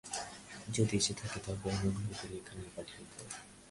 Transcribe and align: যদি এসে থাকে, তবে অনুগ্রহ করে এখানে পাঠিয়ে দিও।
যদি 0.75 0.93
এসে 0.97 1.13
থাকে, 1.13 1.37
তবে 1.45 1.65
অনুগ্রহ 1.71 2.09
করে 2.19 2.35
এখানে 2.41 2.61
পাঠিয়ে 2.75 3.03
দিও। 3.09 3.25